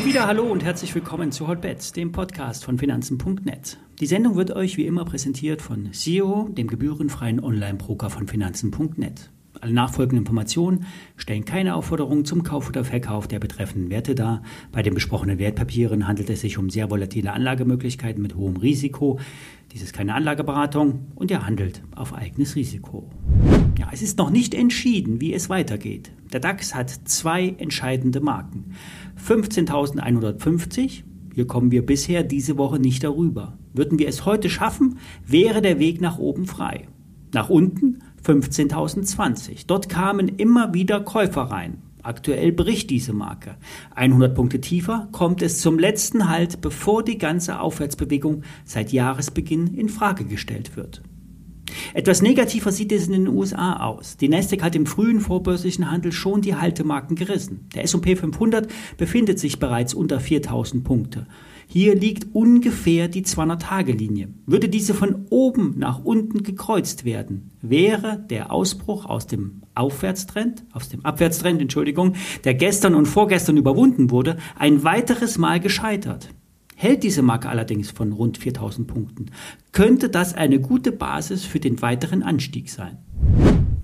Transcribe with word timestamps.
Und 0.00 0.06
wieder 0.06 0.26
hallo 0.26 0.44
und 0.44 0.64
herzlich 0.64 0.94
willkommen 0.94 1.30
zu 1.30 1.46
Hotbets, 1.46 1.92
dem 1.92 2.10
Podcast 2.10 2.64
von 2.64 2.78
Finanzen.net. 2.78 3.76
Die 4.00 4.06
Sendung 4.06 4.34
wird 4.34 4.50
euch 4.50 4.78
wie 4.78 4.86
immer 4.86 5.04
präsentiert 5.04 5.60
von 5.60 5.90
SEO, 5.92 6.48
dem 6.48 6.68
gebührenfreien 6.68 7.38
Online-Broker 7.38 8.08
von 8.08 8.26
Finanzen.net. 8.26 9.30
Alle 9.60 9.74
nachfolgenden 9.74 10.20
Informationen 10.20 10.86
stellen 11.16 11.44
keine 11.44 11.74
Aufforderung 11.74 12.24
zum 12.24 12.44
Kauf 12.44 12.70
oder 12.70 12.82
Verkauf 12.82 13.28
der 13.28 13.40
betreffenden 13.40 13.90
Werte 13.90 14.14
dar. 14.14 14.42
Bei 14.72 14.80
den 14.80 14.94
besprochenen 14.94 15.38
Wertpapieren 15.38 16.08
handelt 16.08 16.30
es 16.30 16.40
sich 16.40 16.56
um 16.56 16.70
sehr 16.70 16.90
volatile 16.90 17.34
Anlagemöglichkeiten 17.34 18.22
mit 18.22 18.34
hohem 18.36 18.56
Risiko. 18.56 19.20
Dies 19.72 19.82
ist 19.82 19.92
keine 19.92 20.14
Anlageberatung 20.14 21.08
und 21.14 21.30
ihr 21.30 21.44
handelt 21.44 21.82
auf 21.94 22.14
eigenes 22.14 22.56
Risiko. 22.56 23.06
Ja, 23.78 23.90
es 23.92 24.00
ist 24.00 24.16
noch 24.16 24.30
nicht 24.30 24.54
entschieden, 24.54 25.20
wie 25.20 25.34
es 25.34 25.50
weitergeht. 25.50 26.10
Der 26.32 26.40
DAX 26.40 26.74
hat 26.74 26.90
zwei 27.04 27.54
entscheidende 27.58 28.20
Marken. 28.20 28.72
15.150, 29.26 31.02
hier 31.34 31.46
kommen 31.46 31.70
wir 31.70 31.84
bisher 31.84 32.22
diese 32.22 32.56
Woche 32.56 32.78
nicht 32.78 33.02
darüber. 33.02 33.58
Würden 33.72 33.98
wir 33.98 34.08
es 34.08 34.24
heute 34.26 34.48
schaffen, 34.48 34.98
wäre 35.26 35.62
der 35.62 35.78
Weg 35.78 36.00
nach 36.00 36.18
oben 36.18 36.46
frei. 36.46 36.88
Nach 37.32 37.50
unten 37.50 37.98
15.020. 38.24 39.64
Dort 39.66 39.88
kamen 39.88 40.28
immer 40.28 40.74
wieder 40.74 41.00
Käufer 41.00 41.42
rein. 41.42 41.78
Aktuell 42.02 42.52
bricht 42.52 42.90
diese 42.90 43.12
Marke. 43.12 43.56
100 43.94 44.34
Punkte 44.34 44.60
tiefer 44.60 45.08
kommt 45.12 45.42
es 45.42 45.60
zum 45.60 45.78
letzten 45.78 46.28
Halt, 46.28 46.60
bevor 46.60 47.04
die 47.04 47.18
ganze 47.18 47.60
Aufwärtsbewegung 47.60 48.42
seit 48.64 48.92
Jahresbeginn 48.92 49.74
in 49.74 49.88
Frage 49.88 50.24
gestellt 50.24 50.76
wird. 50.76 51.02
Etwas 51.94 52.22
negativer 52.22 52.72
sieht 52.72 52.92
es 52.92 53.06
in 53.06 53.12
den 53.12 53.28
USA 53.28 53.84
aus. 53.84 54.16
Die 54.16 54.28
Nasdaq 54.28 54.62
hat 54.62 54.76
im 54.76 54.86
frühen 54.86 55.20
vorbörslichen 55.20 55.90
Handel 55.90 56.12
schon 56.12 56.40
die 56.40 56.54
Haltemarken 56.54 57.16
gerissen. 57.16 57.68
Der 57.74 57.84
S&P 57.84 58.16
500 58.16 58.70
befindet 58.96 59.38
sich 59.38 59.58
bereits 59.58 59.94
unter 59.94 60.20
4000 60.20 60.84
Punkte. 60.84 61.26
Hier 61.72 61.94
liegt 61.94 62.34
ungefähr 62.34 63.06
die 63.06 63.22
200-Tage-Linie. 63.22 64.28
Würde 64.44 64.68
diese 64.68 64.92
von 64.92 65.26
oben 65.30 65.76
nach 65.78 66.04
unten 66.04 66.42
gekreuzt 66.42 67.04
werden, 67.04 67.52
wäre 67.62 68.18
der 68.28 68.52
Ausbruch 68.52 69.06
aus 69.06 69.28
dem 69.28 69.62
Aufwärtstrend, 69.76 70.64
aus 70.72 70.88
dem 70.88 71.04
Abwärtstrend, 71.04 71.60
Entschuldigung, 71.60 72.14
der 72.42 72.54
gestern 72.54 72.96
und 72.96 73.06
vorgestern 73.06 73.56
überwunden 73.56 74.10
wurde, 74.10 74.36
ein 74.58 74.82
weiteres 74.82 75.38
Mal 75.38 75.60
gescheitert. 75.60 76.30
Hält 76.82 77.02
diese 77.02 77.20
Marke 77.20 77.50
allerdings 77.50 77.90
von 77.90 78.10
rund 78.10 78.38
4000 78.38 78.88
Punkten, 78.88 79.26
könnte 79.70 80.08
das 80.08 80.32
eine 80.32 80.60
gute 80.60 80.92
Basis 80.92 81.44
für 81.44 81.60
den 81.60 81.82
weiteren 81.82 82.22
Anstieg 82.22 82.70
sein. 82.70 82.96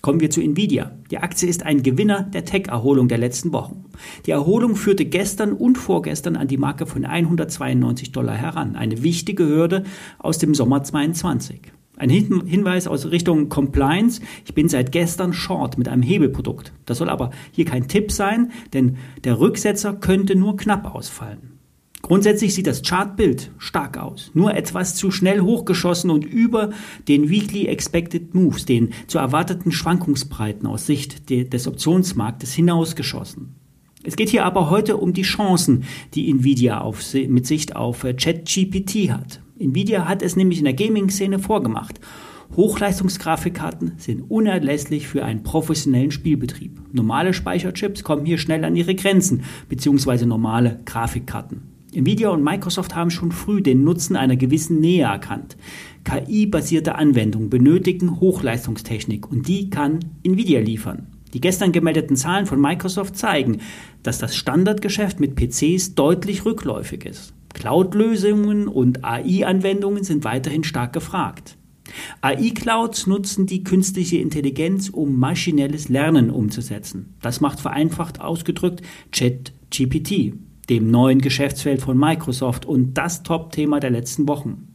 Kommen 0.00 0.20
wir 0.20 0.30
zu 0.30 0.40
Nvidia. 0.40 0.92
Die 1.10 1.18
Aktie 1.18 1.50
ist 1.50 1.66
ein 1.66 1.82
Gewinner 1.82 2.22
der 2.22 2.46
Tech-Erholung 2.46 3.08
der 3.08 3.18
letzten 3.18 3.52
Wochen. 3.52 3.84
Die 4.24 4.30
Erholung 4.30 4.74
führte 4.74 5.04
gestern 5.04 5.52
und 5.52 5.76
vorgestern 5.76 6.34
an 6.34 6.48
die 6.48 6.56
Marke 6.56 6.86
von 6.86 7.04
192 7.04 8.12
Dollar 8.12 8.34
heran. 8.34 8.74
Eine 8.74 9.02
wichtige 9.02 9.46
Hürde 9.46 9.84
aus 10.18 10.38
dem 10.38 10.54
Sommer 10.54 10.82
22. 10.82 11.60
Ein 11.98 12.08
Hinweis 12.08 12.88
aus 12.88 13.10
Richtung 13.10 13.50
Compliance. 13.50 14.22
Ich 14.46 14.54
bin 14.54 14.70
seit 14.70 14.92
gestern 14.92 15.34
short 15.34 15.76
mit 15.76 15.88
einem 15.88 16.00
Hebelprodukt. 16.00 16.72
Das 16.86 16.96
soll 16.96 17.10
aber 17.10 17.32
hier 17.52 17.66
kein 17.66 17.86
Tipp 17.86 18.12
sein, 18.12 18.50
denn 18.72 18.96
der 19.24 19.40
Rücksetzer 19.40 19.92
könnte 19.92 20.36
nur 20.36 20.56
knapp 20.56 20.94
ausfallen. 20.94 21.57
Grundsätzlich 22.02 22.54
sieht 22.54 22.68
das 22.68 22.82
Chartbild 22.82 23.50
stark 23.58 23.98
aus, 23.98 24.30
nur 24.32 24.54
etwas 24.54 24.94
zu 24.94 25.10
schnell 25.10 25.40
hochgeschossen 25.40 26.10
und 26.10 26.24
über 26.24 26.70
den 27.08 27.28
Weekly 27.28 27.66
Expected 27.66 28.34
Moves, 28.34 28.64
den 28.66 28.90
zu 29.08 29.18
erwarteten 29.18 29.72
Schwankungsbreiten 29.72 30.66
aus 30.66 30.86
Sicht 30.86 31.28
des 31.28 31.66
Optionsmarktes 31.66 32.52
hinausgeschossen. 32.52 33.56
Es 34.04 34.14
geht 34.14 34.28
hier 34.28 34.44
aber 34.44 34.70
heute 34.70 34.96
um 34.96 35.12
die 35.12 35.22
Chancen, 35.22 35.84
die 36.14 36.30
Nvidia 36.30 36.80
auf, 36.80 37.02
mit 37.14 37.46
Sicht 37.46 37.74
auf 37.74 38.04
äh, 38.04 38.14
ChatGPT 38.14 39.10
hat. 39.10 39.40
Nvidia 39.58 40.06
hat 40.06 40.22
es 40.22 40.36
nämlich 40.36 40.58
in 40.58 40.64
der 40.64 40.74
Gaming-Szene 40.74 41.40
vorgemacht. 41.40 42.00
Hochleistungsgrafikkarten 42.56 43.94
sind 43.98 44.22
unerlässlich 44.30 45.08
für 45.08 45.24
einen 45.24 45.42
professionellen 45.42 46.12
Spielbetrieb. 46.12 46.80
Normale 46.92 47.34
Speicherchips 47.34 48.04
kommen 48.04 48.24
hier 48.24 48.38
schnell 48.38 48.64
an 48.64 48.76
ihre 48.76 48.94
Grenzen, 48.94 49.42
beziehungsweise 49.68 50.26
normale 50.26 50.80
Grafikkarten. 50.86 51.77
Nvidia 51.98 52.28
und 52.28 52.44
Microsoft 52.44 52.94
haben 52.94 53.10
schon 53.10 53.32
früh 53.32 53.60
den 53.60 53.82
Nutzen 53.82 54.14
einer 54.14 54.36
gewissen 54.36 54.78
Nähe 54.78 55.02
erkannt. 55.02 55.56
KI-basierte 56.04 56.94
Anwendungen 56.94 57.50
benötigen 57.50 58.20
Hochleistungstechnik 58.20 59.28
und 59.28 59.48
die 59.48 59.68
kann 59.68 59.98
Nvidia 60.22 60.60
liefern. 60.60 61.08
Die 61.34 61.40
gestern 61.40 61.72
gemeldeten 61.72 62.14
Zahlen 62.14 62.46
von 62.46 62.60
Microsoft 62.60 63.16
zeigen, 63.16 63.58
dass 64.04 64.18
das 64.18 64.36
Standardgeschäft 64.36 65.18
mit 65.18 65.34
PCs 65.34 65.96
deutlich 65.96 66.44
rückläufig 66.44 67.04
ist. 67.04 67.34
Cloud-Lösungen 67.54 68.68
und 68.68 69.04
AI-Anwendungen 69.04 70.04
sind 70.04 70.22
weiterhin 70.22 70.62
stark 70.62 70.92
gefragt. 70.92 71.56
AI-Clouds 72.20 73.08
nutzen 73.08 73.46
die 73.46 73.64
künstliche 73.64 74.18
Intelligenz, 74.18 74.88
um 74.88 75.18
maschinelles 75.18 75.88
Lernen 75.88 76.30
umzusetzen. 76.30 77.16
Das 77.22 77.40
macht 77.40 77.58
vereinfacht 77.58 78.20
ausgedrückt 78.20 78.82
ChatGPT 79.10 80.34
dem 80.68 80.90
neuen 80.90 81.20
Geschäftsfeld 81.20 81.82
von 81.82 81.98
Microsoft 81.98 82.66
und 82.66 82.94
das 82.94 83.22
Top-Thema 83.22 83.80
der 83.80 83.90
letzten 83.90 84.28
Wochen. 84.28 84.68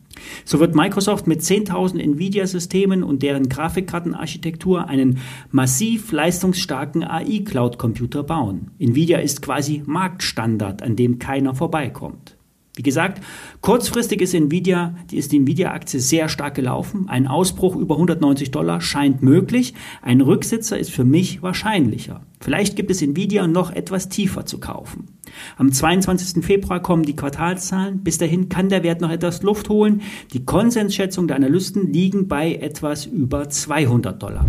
So 0.46 0.60
wird 0.60 0.76
Microsoft 0.76 1.28
mit 1.28 1.42
10.000 1.42 2.00
Nvidia-Systemen 2.00 3.04
und 3.04 3.24
deren 3.24 3.50
Grafikkartenarchitektur 3.50 4.88
einen 4.88 5.20
massiv 5.52 6.12
leistungsstarken 6.12 7.04
AI-Cloud-Computer 7.04 8.24
bauen. 8.24 8.72
Nvidia 8.80 9.20
ist 9.20 9.42
quasi 9.42 9.84
Marktstandard, 9.86 10.84
an 10.84 10.96
dem 10.96 11.20
keiner 11.20 11.56
vorbeikommt. 11.56 12.36
Wie 12.76 12.82
gesagt, 12.82 13.22
kurzfristig 13.62 14.22
ist 14.22 14.34
Nvidia, 14.34 14.96
die 15.12 15.18
ist 15.18 15.32
die 15.32 15.38
Nvidia-Aktie 15.38 16.00
sehr 16.00 16.28
stark 16.28 16.56
gelaufen. 16.56 17.08
Ein 17.08 17.28
Ausbruch 17.28 17.76
über 17.76 17.96
190 17.96 18.50
Dollar 18.50 18.82
scheint 18.82 19.22
möglich. 19.22 19.76
Ein 20.02 20.22
Rücksitzer 20.22 20.80
ist 20.80 20.90
für 20.90 21.04
mich 21.04 21.44
wahrscheinlicher. 21.44 22.26
Vielleicht 22.40 22.76
gibt 22.76 22.90
es 22.90 23.04
Nvidia 23.04 23.46
noch 23.46 23.72
etwas 23.72 24.10
tiefer 24.10 24.48
zu 24.48 24.60
kaufen. 24.60 25.08
Am 25.58 25.72
22. 25.72 26.44
Februar 26.44 26.82
kommen 26.82 27.04
die 27.04 27.16
Quartalszahlen. 27.16 28.04
Bis 28.04 28.18
dahin 28.18 28.50
kann 28.50 28.70
der 28.70 28.82
Wert 28.82 29.02
noch 29.02 29.12
etwas 29.12 29.44
Luft 29.44 29.70
holen. 29.70 30.02
Die 30.34 30.44
Konsensschätzungen 30.44 31.28
der 31.28 31.38
Analysten 31.38 31.94
liegen 31.94 32.28
bei 32.28 32.56
etwas 32.56 33.06
über 33.06 33.50
200 33.50 34.22
Dollar. 34.22 34.48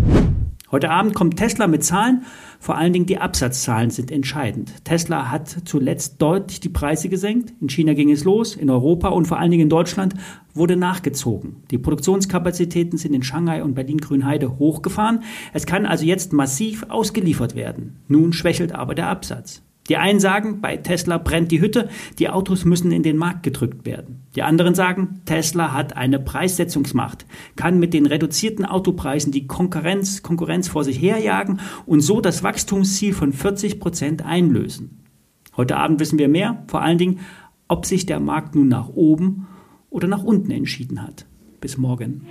Heute 0.75 0.91
Abend 0.91 1.15
kommt 1.15 1.37
Tesla 1.37 1.69
mit 1.69 1.85
Zahlen. 1.85 2.25
Vor 2.59 2.77
allen 2.77 2.93
Dingen 2.93 3.07
die 3.07 3.19
Absatzzahlen 3.19 3.91
sind 3.91 4.11
entscheidend. 4.11 4.73
Tesla 4.83 5.31
hat 5.31 5.49
zuletzt 5.67 6.21
deutlich 6.21 6.59
die 6.59 6.69
Preise 6.69 7.09
gesenkt. 7.09 7.53
In 7.61 7.69
China 7.69 7.93
ging 7.95 8.11
es 8.11 8.25
los, 8.25 8.57
in 8.57 8.69
Europa 8.69 9.11
und 9.11 9.27
vor 9.29 9.39
allen 9.39 9.53
Dingen 9.53 9.63
in 9.63 9.69
Deutschland 9.69 10.15
wurde 10.53 10.75
nachgezogen. 10.75 11.63
Die 11.71 11.79
Produktionskapazitäten 11.79 12.99
sind 12.99 13.15
in 13.15 13.23
Shanghai 13.23 13.63
und 13.63 13.75
Berlin-Grünheide 13.75 14.59
hochgefahren. 14.59 15.23
Es 15.53 15.65
kann 15.65 15.87
also 15.87 16.05
jetzt 16.05 16.33
massiv 16.33 16.85
ausgeliefert 16.89 17.55
werden. 17.55 18.01
Nun 18.09 18.33
schwächelt 18.33 18.75
aber 18.75 18.97
der 18.97 19.07
Absatz. 19.07 19.63
Die 19.89 19.97
einen 19.99 20.19
sagen, 20.19 20.61
bei 20.61 20.79
Tesla 20.79 21.19
brennt 21.19 21.53
die 21.53 21.61
Hütte, 21.61 21.91
die 22.19 22.31
Autos 22.31 22.65
müssen 22.65 22.91
in 22.91 23.03
den 23.03 23.19
Markt 23.19 23.43
gedrückt 23.43 23.85
werden. 23.85 24.23
Die 24.35 24.43
anderen 24.43 24.75
sagen, 24.75 25.21
Tesla 25.27 25.73
hat 25.75 25.97
eine 25.97 26.19
Preissetzungsmacht, 26.19 27.27
kann 27.57 27.79
mit 27.79 27.93
den 27.93 28.07
reduzierten 28.07 28.65
Autopreisen 28.65 29.31
die 29.31 29.47
Konkurrenz, 29.47 30.23
Konkurrenz 30.23 30.69
vor 30.69 30.85
sich 30.85 31.01
herjagen 31.01 31.61
und 31.85 32.01
so 32.01 32.21
das 32.21 32.43
Wachstumsziel 32.43 33.13
von 33.13 33.33
40 33.33 33.79
Prozent 33.79 34.25
einlösen. 34.25 35.05
Heute 35.57 35.77
Abend 35.77 36.01
wissen 36.01 36.19
wir 36.19 36.29
mehr, 36.29 36.65
vor 36.67 36.83
allen 36.83 36.99
Dingen, 36.99 37.21
ob 37.69 37.87
sich 37.87 38.07
der 38.07 38.21
Markt 38.21 38.55
nun 38.55 38.69
nach 38.69 38.89
oben 38.89 39.47
oder 39.91 40.09
nach 40.09 40.25
unten 40.25 40.51
entschieden 40.51 41.03
hat. 41.03 41.27
Bis 41.61 41.77
morgen. 41.77 42.27